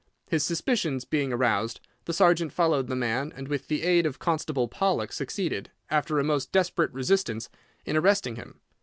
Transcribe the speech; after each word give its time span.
His 0.25 0.43
suspicions 0.43 1.05
being 1.05 1.31
aroused, 1.31 1.79
the 2.05 2.11
sergeant 2.13 2.51
followed 2.51 2.87
the 2.87 2.95
man, 2.95 3.31
and 3.35 3.47
with 3.47 3.67
the 3.67 3.83
aid 3.83 4.07
of 4.07 4.17
Constable 4.17 4.67
Pollock 4.67 5.13
succeeded, 5.13 5.69
after 5.91 6.17
a 6.17 6.23
most 6.23 6.51
desperate 6.51 6.91
resistance, 6.91 7.49
in 7.85 7.95
arresting 7.95 8.35
him. 8.35 8.61